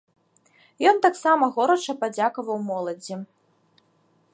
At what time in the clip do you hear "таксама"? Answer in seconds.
1.05-1.49